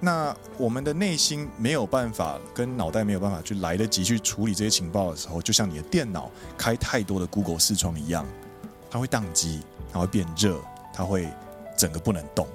[0.00, 8.26] 那我们的内心没有办法，跟脑袋没有办法去来得及去处理这些情报的时候，就像你的电脑开太多的 Google 视窗一样，
[8.90, 9.60] 它会宕机，
[9.92, 10.58] 它会变热，
[10.94, 11.28] 它会
[11.76, 12.46] 整个不能动。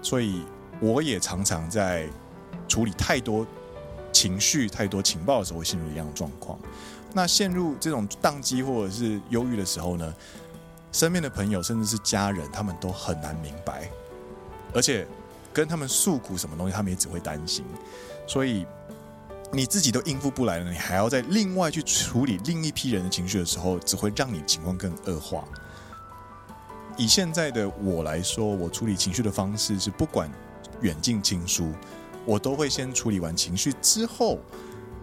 [0.00, 0.44] 所以
[0.80, 2.08] 我也常常在
[2.68, 3.46] 处理太多。
[4.12, 6.58] 情绪太多情报的时候会陷入一样的状况，
[7.14, 10.12] 那陷入这种宕机或者是忧郁的时候呢，
[10.90, 13.88] 身边的朋友甚至是家人，他们都很难明白，
[14.74, 15.06] 而且
[15.52, 17.64] 跟他们诉苦什么东西，他们也只会担心，
[18.26, 18.66] 所以
[19.52, 25.44] 你自己都应付不来了，你还要再另外去处理另一批人的情绪的时候，只会让你情况更恶化。
[26.96, 30.30] 以现在的我来说，我处理情绪的方式是不管
[30.82, 31.72] 远近亲疏。
[32.26, 34.38] 我都会先处理完情绪之后，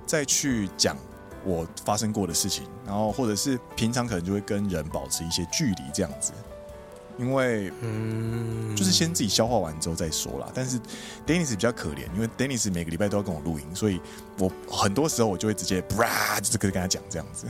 [0.05, 0.95] 再去讲
[1.43, 6.31] 我发生过的事情，然后或者是平常可能就会跟人保持一些距离这样子，
[7.17, 10.49] 因为嗯，就是先自己消化完之后再说啦。
[10.53, 10.80] 但是
[11.25, 13.99] Dennis 比较可怜，因为 Dennis 每个礼拜都要跟我录音，所以
[14.38, 17.47] 我很多时候我就会直接啪，就是跟跟他讲这样子。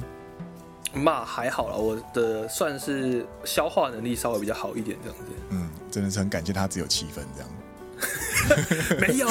[0.93, 5.25] 骂还好啦，我的算是消化能力稍微比较好一点这样子。
[5.49, 7.49] 嗯，真的是很感谢他只有七分这样。
[9.01, 9.27] 没有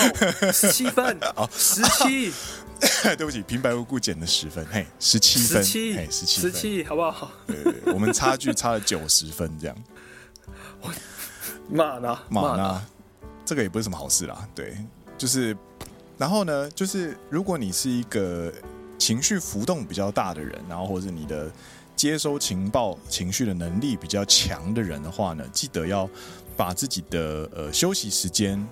[0.52, 2.32] 十七分 哦，十七，
[3.16, 7.30] 对不起，平白无故减了十分，嘿，十七分，十七，嘿，十七，十七，好不好？
[7.46, 9.76] 对，对，对，我们差距差了九十分，这样。
[11.70, 12.18] 妈呢？
[12.28, 12.86] 骂呢？
[13.44, 14.76] 这个也不是什么好事啦，对，
[15.16, 15.56] 就是，
[16.18, 18.52] 然后呢，就是如果你是一个
[18.98, 21.50] 情绪浮动比较大的人，然后或者你的
[21.94, 26.08] 接收情报、情绪的能力比较强的人的话呢，记得要。
[26.58, 28.66] 把自己的呃休息时间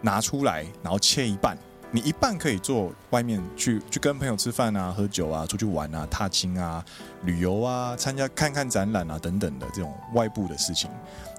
[0.00, 1.56] 拿出来，然后切一半。
[1.92, 6.84] 你一半可以做外面去去跟朋友吃饭啊、喝酒啊、出去玩啊、踏青啊、
[7.24, 10.90] 旅游啊、参加看看展览啊等等的这种外部的事情。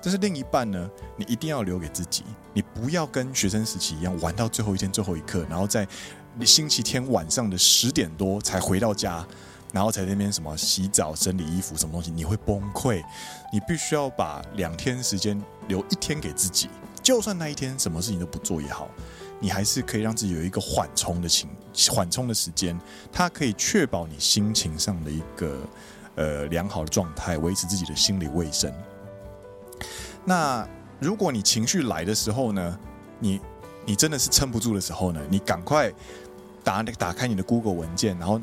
[0.04, 2.24] 但是另一半呢，你一定要留给自己。
[2.54, 5.88] 你不要跟学生时期一样玩到最后一天最后一刻，然后在
[6.36, 9.26] 你星期天晚上的十点多才回到家。
[9.74, 13.02] 然后在那边什么洗澡、整理衣服什么东西，你会崩溃。
[13.54, 16.68] 你必须要把两天时间留一天给自己，
[17.02, 18.90] 就算那一天什么事情都不做也好，
[19.41, 21.49] 你还是可以让自己有一个缓冲的情、
[21.89, 22.80] 缓冲的时间。
[23.12, 25.58] 它可以确保你心情上的一个
[26.15, 28.71] 呃良好的状态，维持自己的心理卫生。
[30.23, 30.65] 那
[30.99, 32.80] 如果你情绪来的时候呢，
[33.19, 33.41] 你
[33.86, 35.91] 你真的是撑不住的时候呢，你赶快
[36.63, 38.39] 打打开你的 Google 文件，然后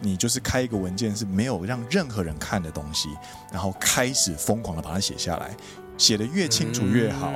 [0.00, 3.08] 你就是开一个文件是没有让任何人看的东西，
[3.50, 5.56] 然后开始疯狂的把它写下来。
[5.96, 7.32] 写的越清楚越好。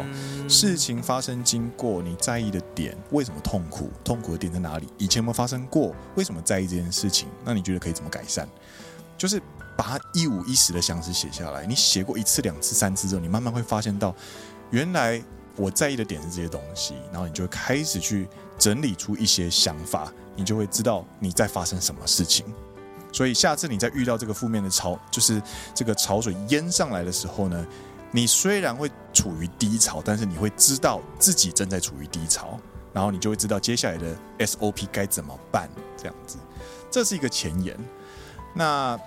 [0.49, 3.91] 事情发生经过，你在意的点，为什么痛苦？
[4.05, 4.89] 痛苦的点在哪里？
[4.97, 5.95] 以前有没有发生过？
[6.15, 7.29] 为什么在意这件事情？
[7.45, 8.47] 那你觉得可以怎么改善？
[9.19, 9.43] 就是
[9.77, 11.67] 把它一五一十的详细写下来。
[11.67, 14.15] 你写过一次、两次、三次之后，你慢慢会发现到，
[14.71, 15.21] 原来
[15.57, 16.95] 我在意的点是这些东西。
[17.11, 22.47] 然后你就会开始去整理出一些想法，你就会知道你在发生什么事情。
[23.13, 25.43] 所以下次你在遇到这个负面的潮，就是
[25.75, 27.67] 这个潮水淹上来的时候呢，
[28.17, 32.59] 你虽然会处于低潮，但是你会知道自己正在处于低潮，
[32.91, 35.69] 然后你就会知道接下来的 SOP 该怎么办。
[35.99, 36.39] 这样子，
[36.91, 37.79] 这是一个前言。
[38.55, 38.99] 那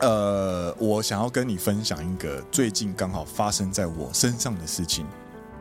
[0.00, 5.06] 呃，我想要跟你分享一个最近刚好发生在我身上的事情，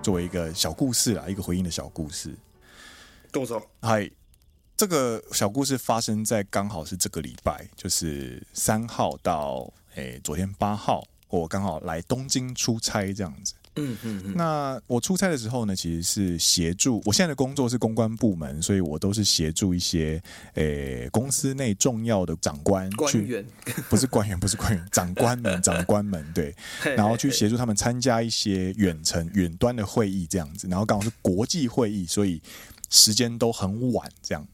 [0.01, 2.36] 作为一个小故事啦，一个回应的小故事。
[3.31, 3.62] 动手。
[3.83, 4.09] 嗨，
[4.75, 11.03] 这个小故事发生在刚好是这个礼拜，就是三号到诶昨天八号。
[11.39, 13.54] 我刚好来东京出差，这样子。
[13.76, 14.34] 嗯嗯嗯。
[14.36, 17.02] 那我出差的时候呢，其实是协助。
[17.06, 20.22] 我现在的工作是公关部门，所以我都是协助一些
[20.54, 23.46] 诶、欸、公司内重要的长官去，官员
[23.89, 26.56] 不是官员，不是官员，长官们， 长官们，对。
[26.96, 30.67] 然后去协助他们参加一些远程、远端的会议，这样子。
[30.67, 32.39] 然后刚好是国际会议，所以
[32.89, 34.48] 时间都很晚，这样。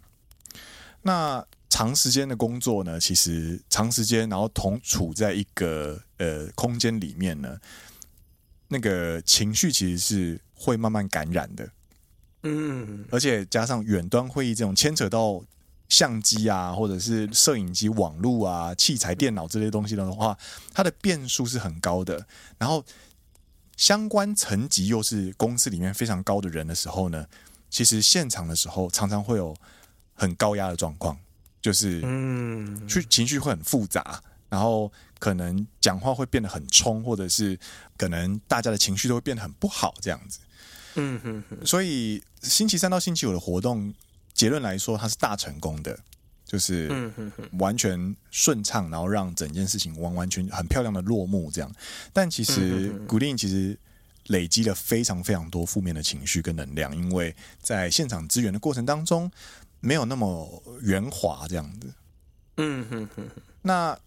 [1.02, 1.46] 那。
[1.72, 7.58] 长时间的工作呢，其实长时间，然后同处在一个呃空间里面呢，
[8.68, 11.70] 那个情绪其实是会慢慢感染的，
[12.44, 15.44] 嗯，而且加上远端会议这种牵扯到
[15.90, 20.38] 相机啊，或者是摄影机、网络啊、器材、电脑这些东西的话，
[20.72, 22.28] 它的变数是很高的。
[22.60, 22.86] 然后
[23.76, 27.26] 相关层级又是公司里面非常高的人的时候呢，
[27.70, 29.56] 其实现场的时候常常会有
[30.14, 31.18] 很高压的状况。
[31.62, 37.58] 就是，嗯，去情绪会很复杂，然后可能讲话会变得很冲，或者是
[37.98, 40.40] 可能大家的情绪都会变得很不好，这样子。
[40.96, 41.66] 嗯哼哼。
[41.66, 43.94] 所以星期三到星期五的活动，
[44.34, 45.98] 结论来说，它是大成功的，
[46.46, 47.12] 就是
[47.60, 51.72] 完全顺畅，然后让整件事情完完全很漂亮的落幕，这样。
[52.12, 53.78] 但其实古令其实
[54.28, 59.32] 累积了非常非常多负面的情绪跟能量，因为在现场支援的过程当中。
[59.82, 61.94] 没有那么圆滑这样子，
[62.58, 63.30] 嗯哼哼。
[63.62, 63.98] 那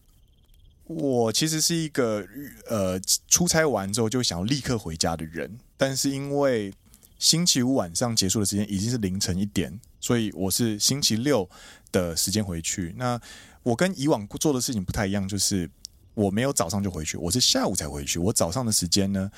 [0.94, 2.26] 我其实是一个
[2.68, 6.72] 呃出差完之后就想要立刻回家的人，但是因为
[7.18, 11.48] 星期五晚上结束的时间已经是凌晨一点，所以我是星期六
[11.90, 12.94] 的时间回去。
[12.96, 13.20] 那
[13.62, 15.70] 我跟以往做的事情不太一样，就是
[16.14, 18.18] 我没有早上就回去，我是下午才回去。
[18.18, 19.30] 我早上的时间呢，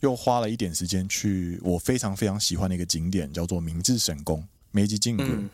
[0.00, 4.46] 又花了一点时间去我非常非常喜欢的一个景点，叫做明治神宫。
[4.76, 5.48] 梅吉进宫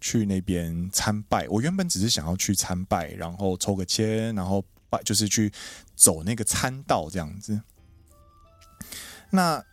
[0.00, 1.46] 去那边参拜。
[1.48, 5.52] 我原本只是想要去参拜，然后抽个签，然后拜，就是去
[5.94, 7.60] 走那个参道这样子。
[9.30, 9.64] 那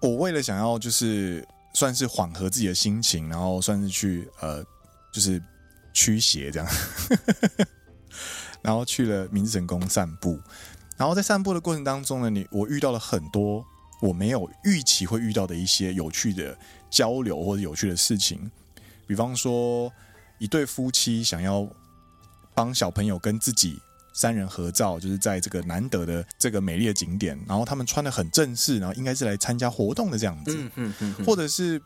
[0.00, 4.60] 我为了想要就是算是缓和自己的心情，然后算是去呃
[5.12, 5.40] 就是
[5.92, 6.68] 驱邪这样，
[8.60, 10.40] 然后去了明治神宫散步。
[10.96, 13.64] 然后在散步的过程当中呢，你我遇到了很多
[14.00, 16.58] 我没有预期会遇到的一些有趣的。
[16.92, 18.50] 交流或者有趣的事情，
[19.06, 19.90] 比方说
[20.38, 21.66] 一对夫妻想要
[22.54, 23.80] 帮小朋友跟自己
[24.12, 31.80] 三人合照，就是在这个难得的这个美丽的景点，然后他们穿的很正式，然后应该是来参加活动的这样子，嗯嗯嗯，或者是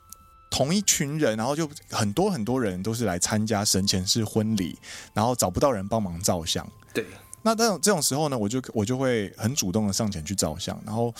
[0.51, 4.77] 同一群人，然后就很多很多人都是来参加神前式婚礼，
[5.15, 7.07] 然后找不到人帮忙照相，对，
[7.43, 11.15] 那这种这种时候呢，我就我就会很主动的上前去照相，然后。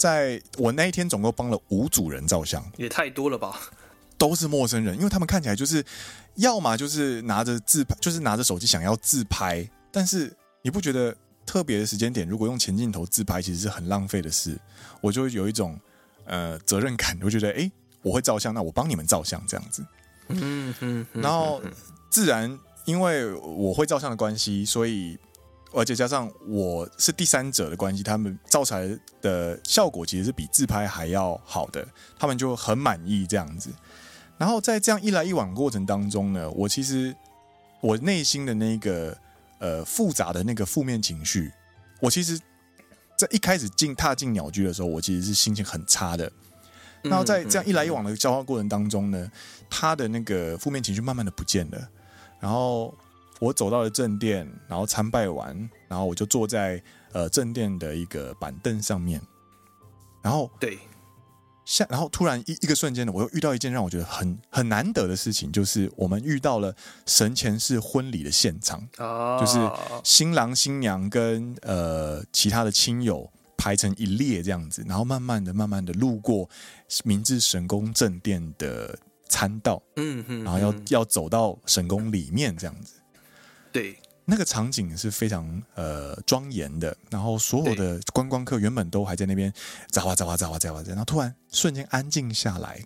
[0.00, 3.60] 在我那一天总共帮了五组人照相，也太多了吧？
[4.16, 5.84] 都是陌生人，因为他们看起来就是，
[6.36, 14.58] 要么就是拿着自拍，就是拿着手机想要自拍，但是你不觉得特别的时间点，如果用前镜头自拍，其实是很浪费的事。
[15.02, 15.78] 我就有一种
[16.24, 19.84] 呃责任感，我觉得哎、欸，我会照相，那我帮你们照相这样子。
[20.28, 21.60] 嗯嗯，然后
[22.08, 25.18] 自然因为我会照相的关系，所以。
[25.72, 31.86] 而且加上我是第三者的关系，他们照出来的效果其实是比自拍还要好的，
[32.18, 33.70] 他们就很满意这样子。
[34.36, 37.14] 然后在这样一来一往过程当中呢，我其实
[37.80, 39.16] 我内心的那个
[39.58, 41.52] 呃复杂的那个负面情绪，
[42.00, 42.36] 我其实，
[43.16, 46.32] 在一开始进踏进鸟居的时候，我其实是心情很差的。
[47.02, 49.30] 然后在这样一来一往的交换过程当中呢，
[49.68, 51.88] 他的那个负面情绪慢慢的不见了，
[52.40, 52.92] 然后。
[53.40, 55.56] 我走到了正殿，然后参拜完，
[55.88, 56.80] 然后我就坐在
[57.12, 59.20] 呃正殿的一个板凳上面，
[60.22, 60.78] 然后对，
[61.64, 66.74] 下然后突然一一个瞬间呢，我又遇到一件让我觉得很很难得的事情，就是我们遇到了
[67.06, 69.58] 神前式婚礼的现场，哦，就是
[70.04, 76.48] 新郎新娘跟呃其他的亲友排成一列这样子，然后慢慢的、慢慢的路过
[77.04, 82.94] 明治神宫正殿的参道，嗯哼，然后要要走到神宫里面这样子，
[83.72, 83.98] 对。
[84.26, 89.52] 那个场景是非常呃庄严的，然后所有的观光客原本都还在那边
[89.88, 92.80] 咋哇咋哇咋哇咋哇，然后突然瞬间安静下来，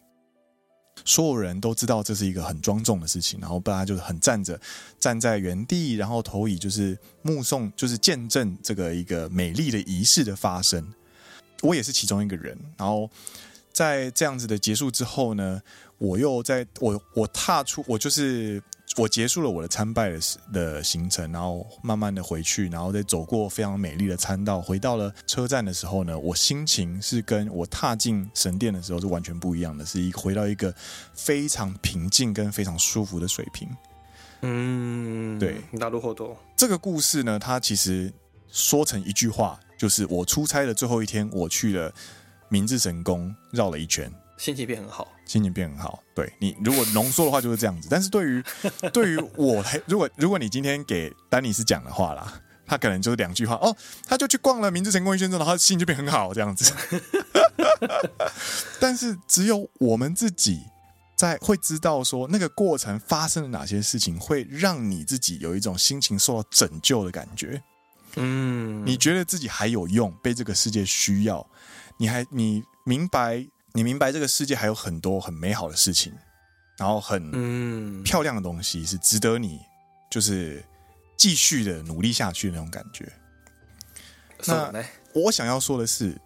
[1.05, 4.59] 所有人都知道这是一个很庄重的事情，然后大家就是很站着
[4.99, 10.95] 站在原地，然后投以就是目送，就是见证这个一个美丽的仪式的发生。
[11.61, 13.11] 我也是其中一个人，然后
[13.71, 15.61] 在这样子的结束之后呢，
[15.99, 18.63] 我又在我我踏出我就是。
[18.98, 20.20] 我结束了我的参拜的
[20.52, 30.74] 的行程，然后慢慢的回去，然后再走过非常美丽的参道，回到了车站的时候呢，我心情是跟我踏进神殿的时候是完全不一样的，是一个回到一个
[31.14, 33.70] 非常平静跟非常舒服的水平。
[34.42, 36.36] 嗯，对，なるほど。
[36.58, 38.12] 这个故事呢，它其实
[38.52, 41.94] 说成一句话，就是我出差的最后一天，我去了
[42.50, 44.12] 明治神宫绕了一圈。
[44.37, 46.03] 心情变很好，心情变很好。
[46.15, 47.89] 对你，如果浓缩的话就是这样子。
[47.91, 48.43] 但是对于
[48.93, 53.75] 对于我来，如果如果你今天给丹尼斯讲的话啦，他可能就是两句话哦，
[54.07, 56.73] 他就去逛了明治成功一圈之后，然后心情就变很好这样子。
[58.81, 60.63] 但是只有我们自己
[61.17, 67.63] 在会知道说那个过程发生了哪些事情，会让你自己有一种心情受到拯救的感觉。
[68.17, 71.47] 嗯，你觉得自己还有用，被这个世界需要，
[71.97, 73.47] 你还你明白。
[73.77, 76.13] 你明白这个世界还有很多很美好的事情，
[76.79, 79.61] 然后很漂亮的东西是值得你
[80.09, 80.65] 就是
[81.17, 83.13] 继续的努力下去的那种感觉。
[84.47, 84.73] 那
[85.13, 86.17] 我想要说的是，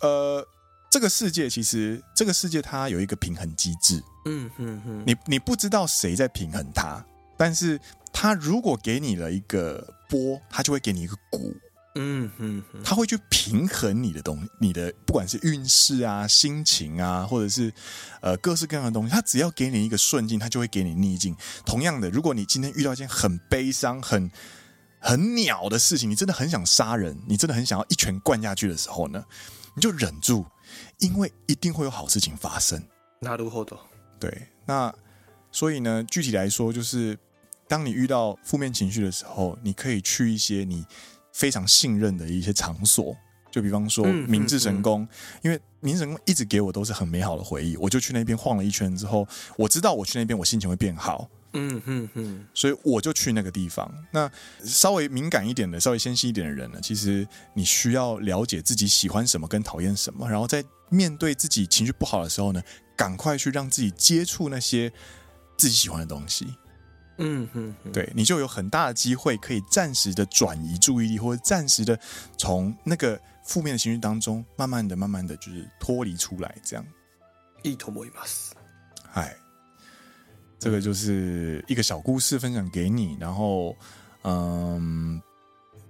[0.00, 0.46] 呃，
[0.88, 7.04] 这个世界其实这个世界它有一个平衡机制，嗯嗯嗯，你你不知道谁在平衡它，
[7.36, 7.80] 但是
[8.12, 11.52] 它如果给你了一个波，它就会给你一个鼓。
[11.95, 17.73] 嗯嗯，他会去平衡你的东西，你的不管是运势啊、心情啊，或者是
[18.21, 21.35] 呃各式各样的东西，他只要给你一个顺境，他就会给你逆境。
[21.65, 24.31] 同样的，如果你今天遇到一件很悲伤、很
[24.99, 29.25] 很鸟的事情，你真的很想杀人，你真的很想要一拳灌下去的时候呢，
[29.75, 30.45] 你就忍住，
[30.99, 32.79] 因为一定会有好事情发生。
[33.19, 33.79] なるほど。
[34.19, 34.93] 对，那
[35.51, 37.17] 所以呢，具体来说，就是
[37.67, 40.85] 当你遇到负面情绪的时候，你可以去一些你。
[41.34, 43.14] 非常信任的一些场所，
[43.50, 45.06] 就比方说明治神宫，
[45.42, 49.26] 因为明治神宫一直给我都是很美好的回忆，我就去那边晃了一圈之后，
[49.58, 53.92] 我知道我去那边我心情会变好，嗯嗯嗯，所以我就去那个地方。
[54.12, 54.30] 那
[54.64, 62.62] 稍微敏感一点的、稍微纤细一点的人呢，其实你需要了解自己喜欢什么跟讨厌什么，然后在面对自己情绪不好的时候呢，
[62.96, 64.92] 赶快去让自己接触那些
[65.58, 66.54] 自己喜欢的东西。
[67.21, 71.99] 嗯哼，对，你就有很大的机会可以暂时的转移注意力，或者暂时的
[72.37, 76.85] 从那个负面的情绪当中，慢慢的、慢慢的就是脱离出来，这样。
[77.63, 78.51] いいと思います。
[79.13, 79.35] 哎，
[80.57, 83.17] 这个就是一个小故事分享给你。
[83.19, 83.75] 然后，
[84.21, 85.21] 嗯，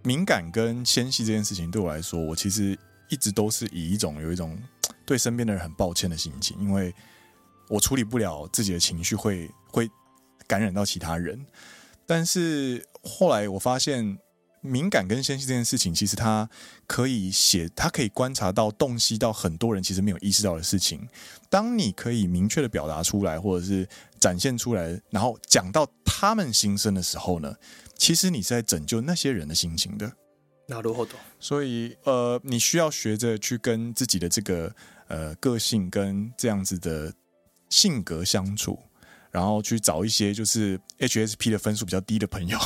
[0.02, 2.76] 敏感跟纤细这件事情对我来说，我其实
[3.08, 4.60] 一直都是以一种有一种
[5.06, 6.92] 对身边的人很抱歉的心情，因为
[7.68, 9.92] 我处理不了自己的情绪会，会会。
[10.48, 11.46] 感染到其他人，
[12.06, 14.18] 但是后来我发现，
[14.62, 16.50] 敏感跟纤细这件事情，其实它
[16.86, 21.08] 可以写，它可以观察到、洞悉到很多人其实没有意识到的事情。
[21.50, 23.88] 当你可以明确的表达出来，或者是
[24.20, 27.56] 展现出来，然后讲到他们心声的时候呢，
[27.96, 30.12] 其实你是在拯救那些人的心情的。
[30.68, 31.12] なるほど。
[31.40, 34.76] 所以，呃，你需要学着去跟自己的这个
[35.08, 37.14] 呃个性跟这样子的
[37.70, 38.78] 性格相处。
[39.35, 42.57] 然后去找一些就是 HSP 的分数比较低的朋友，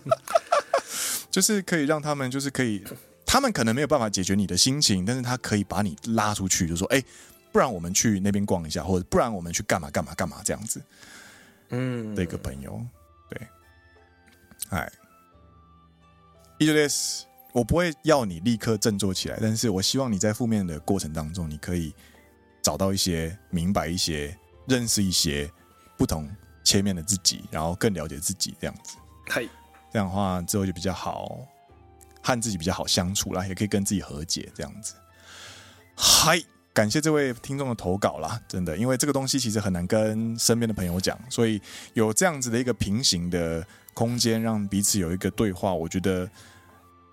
[1.32, 2.84] 就是可以让他们就是可以，
[3.24, 7.02] 他们可能没有办法解决你的心情，但是他可以把你拉出去，就说哎，
[7.50, 10.82] 不然我们去那边逛一下，或者不然我们去干嘛干嘛干嘛这样子，
[11.70, 12.78] 嗯，的一个朋友，
[13.30, 13.40] 对，
[14.68, 14.92] 哎，
[16.58, 17.22] 以上です，
[17.54, 21.94] 我不会要你立刻振作起来，但是我希望你在负面的过程当中，你可以。
[22.66, 24.36] 找到一些，明白一些，
[24.66, 25.48] 认识一些
[25.96, 26.28] 不同
[26.64, 28.96] 切面的自己，然后更了解自己，这样子。
[29.28, 29.48] 嗨，
[29.92, 31.38] 这样的话之后就比较好，
[32.20, 34.94] 和自己比较好相处啦，也可以跟自己和解，这样子。
[35.94, 36.42] 嗨，
[36.72, 41.62] 感谢这位听众的投稿啦，真的，因为这个东西其实很难跟身边的朋友讲，所以
[41.94, 43.64] 有这样子的一个平行的
[43.94, 46.28] 空间，让彼此有一个对话，我觉得，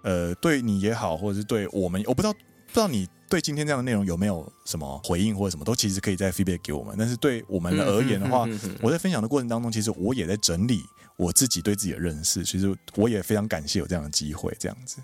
[0.04, 2.34] 呃，对你也好，或者是对我们，我不知道，
[2.74, 6.96] 不知道你对今天这样的内容有没有什么回应或者什么，都其实可以在 feedback 给我们。
[6.98, 8.48] 但是对我们而言的话，
[8.82, 10.84] 我在分享的过程当中，其实我也在整理
[11.16, 15.04] 我自己对自己的认识，其实我也非常感谢有这样的机会，这样子。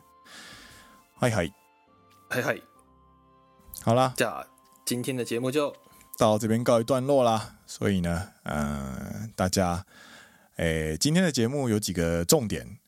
[1.16, 1.48] 嗨嗨，
[2.28, 2.60] 嗨嗨。
[3.84, 4.48] 好啦，这
[4.84, 5.72] 今天的节目就
[6.18, 7.58] 到这边告一段落啦。
[7.68, 9.86] 所以呢，嗯、呃，大家，
[10.56, 12.80] 诶，今天的节目有几个重点。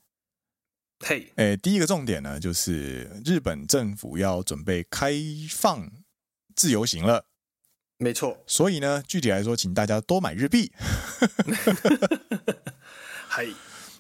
[1.03, 5.13] 嘿，诶，第一个重点呢，就是日本政府要准备开
[5.49, 5.91] 放
[6.55, 7.25] 自由行了。
[7.97, 8.37] 没错。
[8.45, 10.71] 所以呢，具体来说，请大家多买日币。
[13.29, 13.53] 嘿。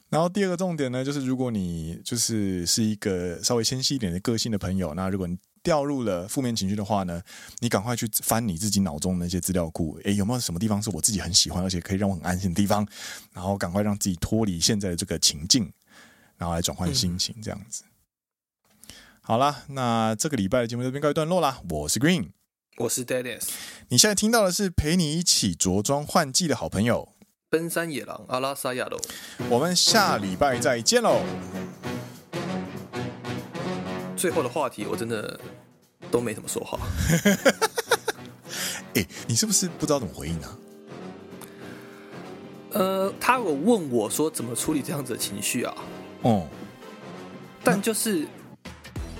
[0.09, 7.21] 然后第二个重点呢，就是如果你就是是一个稍微纤细一点的个性的朋友，那如果你掉入了负面情绪的话呢，
[7.59, 12.85] 你赶快去翻你自己脑中的那些资料库，诶，有没有什么地方是我自己很喜欢，而且可以让我很安心的地方？
[13.31, 15.71] 然后赶快让自己脱离现在的这个情境，
[16.41, 17.83] 然后来转换心情，这样子。
[17.85, 21.59] 嗯、好啦，那这个礼拜的节目这边告一段落啦。
[21.69, 22.29] 我是 Green，
[22.77, 23.43] 我是 Dennis，
[23.89, 27.09] 你现在听到的是陪你一起着装换季的好朋友。
[27.51, 28.99] 奔山野狼阿拉萨亚喽，
[29.51, 31.21] 我们下礼拜再见喽。
[34.17, 35.39] 最后的话题我真的
[36.09, 36.79] 都没怎么说话。
[38.95, 40.57] 哎、欸，你是不是不知道怎么回应呢、啊？
[42.71, 45.75] 呃，他有问我说怎么处理这样子的情绪啊？
[46.21, 46.49] 哦、嗯，
[47.63, 48.27] 但就是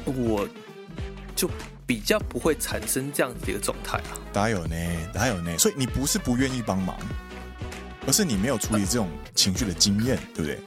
[0.06, 0.47] 我
[1.36, 1.49] 就
[1.86, 4.20] 比较不会产生这样子的一个状态啊。
[4.34, 4.76] 哪有呢？
[5.14, 5.58] 哪有呢？
[5.58, 6.97] 所以你不是不愿意帮忙？
[8.08, 10.60] 而是你没有处理这种情绪的经验，对不对？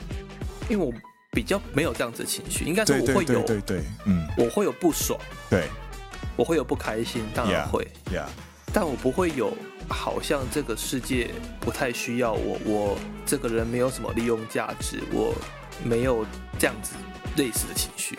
[0.68, 0.93] 因为我
[1.32, 5.18] 比较没有这样子的情绪，应该说我会有，对对，对，对，对，嗯，我会有不爽，
[5.51, 5.66] 对，
[6.37, 8.26] 我会有不开心，当然会，yeah, yeah.
[8.72, 9.53] 但我不会有
[9.89, 15.35] 好像这个世界不太需要我，我这个人没有什么利用价值，我
[15.83, 16.25] 没有
[16.59, 16.93] 这样子
[17.37, 18.18] 类似的情绪。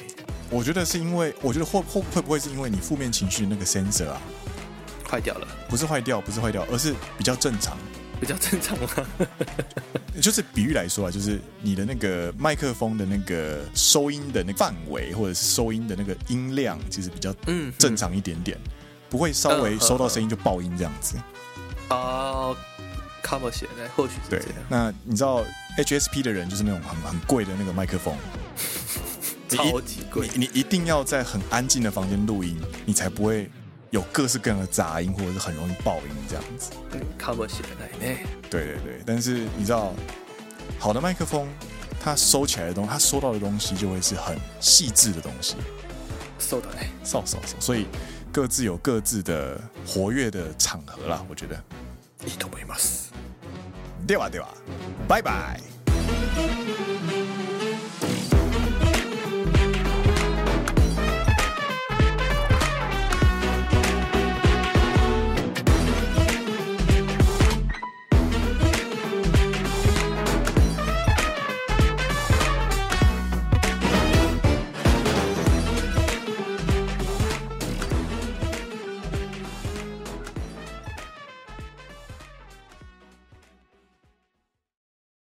[0.49, 4.21] 我觉得是因为，我觉得会会会不会是因为你负面情绪的那个 sensor 啊
[5.09, 5.47] 坏掉了？
[5.69, 7.77] 不是坏掉，不是坏掉，而是比较正常。
[8.19, 8.87] 比较正常吗？
[10.21, 18.71] 就是比喻来说啊，就是你的那个麦克风的那个收音的那个范围，或者是收音的那个音量，其实比较嗯正常一点点，嗯、
[19.09, 21.17] 不会稍微收到声音就爆音这样子。
[21.89, 22.55] 啊
[23.25, 23.51] ，cover
[23.95, 24.45] 或许是这样。
[24.45, 25.43] 对，那你知道
[25.77, 28.15] HSP 的人就是那种很很贵的那个麦克风，
[29.49, 33.49] 超级贵，你你一定要在很安静的房间录音，你才不会。
[33.91, 36.71] 有各式各样的杂音，或者是很容易爆音这样子。
[37.17, 38.19] cover 起来呢？
[38.49, 39.93] 对对对，但是你知道，
[40.77, 41.47] 好的麦克风，
[42.01, 45.55] 它收起来的东西，它收到的东西就会是很细致的东西。
[46.39, 47.57] 收到嘞，收收收。
[47.61, 47.85] 所以
[48.33, 51.55] 各自有各自的活跃的场合啦，我觉得。
[52.23, 53.13] いいと思います。
[54.05, 54.53] ではでは
[55.07, 56.94] バイバイ。